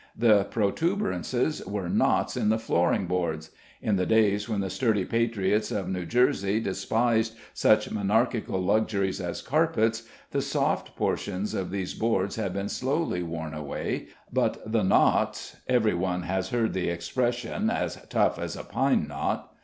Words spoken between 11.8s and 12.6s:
boards had